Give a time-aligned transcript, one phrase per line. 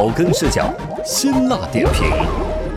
[0.00, 0.74] 草根视角，
[1.04, 2.10] 辛辣点评，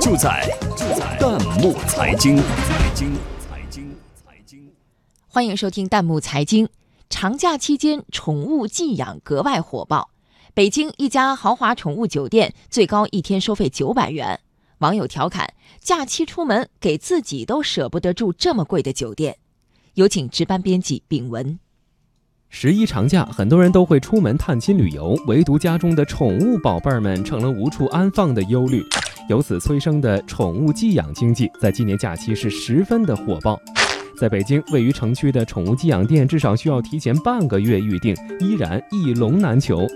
[0.00, 2.36] 就在就在弹幕财经。
[2.36, 4.70] 财经财经财经，
[5.26, 6.68] 欢迎收听弹幕财经。
[7.10, 10.10] 长假期间，宠物寄养格外火爆。
[10.54, 14.38] 北京一家豪华宠物酒店最高一天收费九百元，
[14.78, 19.38] 网友调侃：假期出门给自己都舍不得住这么贵的酒店。
[19.94, 21.58] 有请值班编辑炳文。
[22.50, 28.82] 十一长假，很多人都会出门探亲旅游，唯独家中的宠物宝贝儿们成了无处安放的忧虑。
[29.28, 33.60] 由此催生的宠物寄养经济，在今年假期是十分的火爆。
[34.18, 39.86] 在北京，位于城区的宠物寄养店至少需要提前半个月预订，依然一龙难求。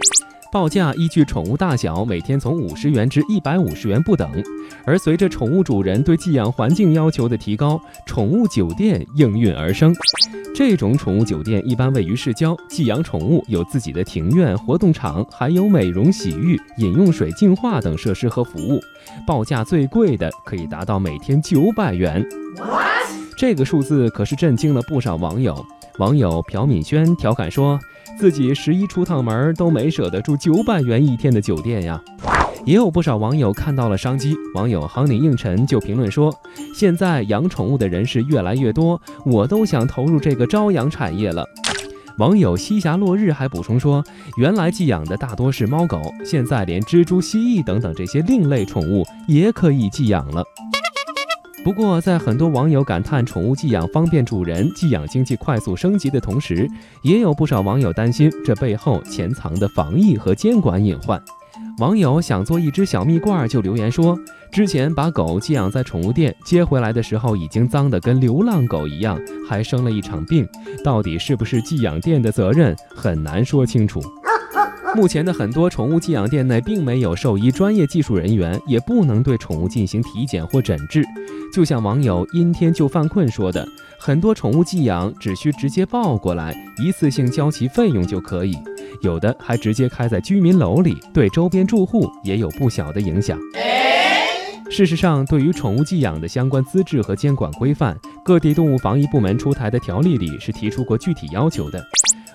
[0.53, 4.31] 报价依据宠物大小，每天从五十元至一百五十元不等。
[4.85, 9.95] 而随着宠物主人对寄养环境要求的提高，宠物酒店应运而生。
[10.55, 18.79] 这种宠物酒店一般位于市郊，寄养宠物有自己的庭院、活动场，还有美容、洗浴、饮用水净化等设施和服务。
[19.27, 22.23] 报价最贵的可以达到每天九百元。
[23.39, 25.65] 这个数字可是震惊了不少网友。
[25.99, 27.81] 网友朴敏轩调侃说。
[28.19, 32.01] 自己十一出趟门都没舍得住九百元一天的酒店呀，
[32.65, 34.37] 也有不少网友看到了商机。
[34.55, 36.33] 网友 Honey 应晨就评论说
[36.77, 41.45] ：“现在养宠物的人是越来越多，我都想投入这个朝阳产业了。”
[42.19, 44.05] 网友西霞落日还补充说
[44.37, 50.45] ：“原来寄养的大多是猫狗，现在连蜘蛛、蜥蜴等等这些另类宠物也可以寄养了。”
[51.65, 56.69] 不过，在很多网友感叹宠物寄养方便主人、寄养经济快速升级的同时，
[57.03, 61.23] 也有不少网友担心这背后潜藏的防疫和监管隐患。
[61.79, 64.19] 网友想做一只小蜜罐，就留言说
[64.53, 70.47] ：“之前把狗寄养在宠物店，接回来的时候已经脏得跟流浪狗一样，还生了一场病。
[70.85, 74.03] 到底是不是寄养店的责任，很难说清楚。”
[74.95, 81.03] 目前的很多宠物寄养店内并没有兽医专业技术人员，也不能对宠物进行体检或诊治。
[81.53, 83.67] 就像网友阴天就犯困说的，
[83.99, 88.55] 很多宠物寄养只需直接抱过来，一次性交齐费用就可以，
[89.01, 93.39] 有的还直接开在居民楼里，对周边住户也有不小的影响。
[94.71, 101.83] 事实上，对于宠物寄养的相关资质和监管规范，各地动物防疫部门出台的条例里是提出过具体要求的。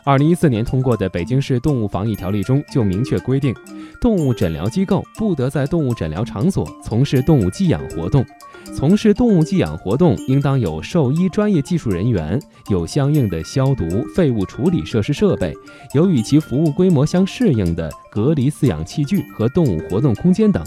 [0.08, 3.54] 二零一四年通过的《北京市动物防疫条例》中就明确规定，
[4.00, 8.26] 动物诊疗机构不得在动物诊疗场所从事动物寄养活动。
[8.74, 13.84] 从事动物寄养活动，应当有兽医专业技术人员，有相应的消毒、
[14.16, 15.54] 废物处理设施设备，
[15.94, 20.64] 有与其服务规模相适应的隔离饲养器具和动物活动空间等。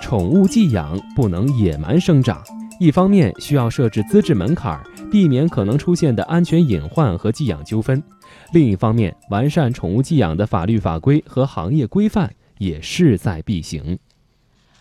[0.00, 2.40] 宠物寄养不能野蛮生长，
[2.78, 8.00] 一方面需要设置资质门槛，避免可能出现的安全隐患和寄养纠纷。
[8.52, 13.98] 另一方面，完善宠物寄养的法律法规和行业规范也势在必行。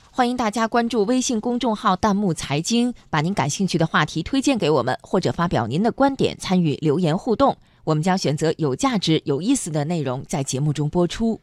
[0.10, 7.56] 欢迎大家关注微信公众号“弹幕财经”，把您感兴趣的话题推荐给我们，或者发表您的观点，参与留言互动。
[7.84, 11.40] 我们将选择有价值、有意思的内容在节目中播出。